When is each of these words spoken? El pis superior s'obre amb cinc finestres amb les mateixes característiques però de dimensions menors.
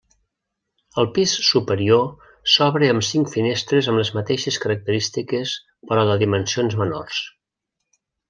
El 1.01 1.09
pis 1.17 1.33
superior 1.47 2.31
s'obre 2.53 2.89
amb 2.93 3.05
cinc 3.09 3.29
finestres 3.35 3.89
amb 3.91 4.01
les 4.03 4.11
mateixes 4.19 4.57
característiques 4.65 5.55
però 5.93 6.07
de 6.13 6.17
dimensions 6.25 6.79
menors. 6.83 7.21